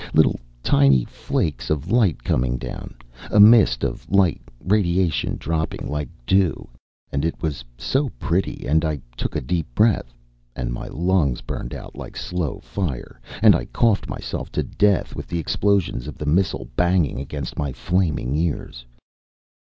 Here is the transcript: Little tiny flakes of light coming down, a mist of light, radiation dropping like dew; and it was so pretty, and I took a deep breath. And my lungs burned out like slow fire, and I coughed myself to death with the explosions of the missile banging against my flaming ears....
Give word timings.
Little 0.15 0.39
tiny 0.63 1.05
flakes 1.05 1.69
of 1.69 1.91
light 1.91 2.23
coming 2.23 2.57
down, 2.57 2.95
a 3.29 3.39
mist 3.39 3.83
of 3.83 4.09
light, 4.09 4.41
radiation 4.59 5.37
dropping 5.37 5.87
like 5.87 6.09
dew; 6.25 6.67
and 7.11 7.23
it 7.23 7.39
was 7.39 7.63
so 7.77 8.09
pretty, 8.17 8.65
and 8.67 8.83
I 8.83 8.99
took 9.15 9.35
a 9.35 9.41
deep 9.41 9.67
breath. 9.75 10.11
And 10.55 10.73
my 10.73 10.87
lungs 10.87 11.41
burned 11.41 11.75
out 11.75 11.95
like 11.95 12.17
slow 12.17 12.61
fire, 12.63 13.21
and 13.43 13.53
I 13.55 13.65
coughed 13.65 14.09
myself 14.09 14.51
to 14.53 14.63
death 14.63 15.15
with 15.15 15.27
the 15.27 15.37
explosions 15.37 16.07
of 16.07 16.17
the 16.17 16.25
missile 16.25 16.67
banging 16.75 17.19
against 17.19 17.59
my 17.59 17.71
flaming 17.71 18.35
ears.... 18.35 18.83